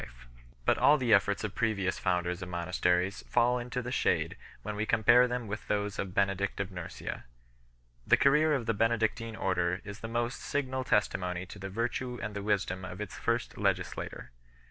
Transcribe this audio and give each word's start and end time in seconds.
363 0.01 0.53
But 0.65 0.77
all 0.79 0.97
the 0.97 1.13
efforts 1.13 1.43
of 1.43 1.53
previous 1.53 1.99
founders 1.99 2.41
of 2.41 2.49
monasteries 2.49 3.21
fall 3.27 3.59
into 3.59 3.83
the 3.83 3.91
shade 3.91 4.35
when 4.63 4.75
we 4.75 4.83
compare 4.83 5.27
them 5.27 5.45
with 5.45 5.67
those 5.67 5.99
of 5.99 6.15
Benedict 6.15 6.59
of 6.59 6.71
Nursia. 6.71 7.25
The 8.07 8.17
career 8.17 8.55
of 8.55 8.65
the 8.65 8.73
Benedictine 8.73 9.35
Order 9.35 9.79
is 9.85 9.99
the 9.99 10.07
most 10.07 10.39
signal 10.41 10.83
testimony 10.83 11.45
to 11.45 11.59
the 11.59 11.69
virtue 11.69 12.17
and 12.19 12.35
the 12.35 12.41
wisdom 12.41 12.83
\ 12.83 12.83
of 12.83 12.99
its 12.99 13.19
first 13.19 13.59
legislator. 13.59 14.31